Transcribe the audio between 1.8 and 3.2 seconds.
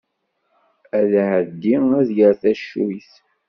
ad yerr tacuyt.